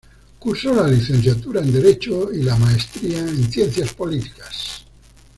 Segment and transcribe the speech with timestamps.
[0.39, 4.83] Cursó la licenciatura en derecho y la maestría en ciencias políticas.